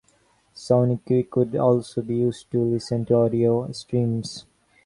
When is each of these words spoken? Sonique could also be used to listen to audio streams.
Sonique 0.55 1.29
could 1.29 1.55
also 1.55 2.01
be 2.01 2.15
used 2.15 2.49
to 2.49 2.57
listen 2.63 3.05
to 3.05 3.13
audio 3.13 3.71
streams. 3.71 4.47